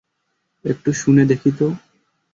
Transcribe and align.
একটু 0.65 0.89
শুনে 0.93 1.23
দেখি 1.25 1.51
তো! 1.51 1.67